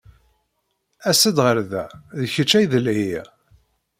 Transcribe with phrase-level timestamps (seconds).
[1.09, 1.85] As-d ɣer da!
[2.19, 3.27] D kecc ay d-lhiɣ.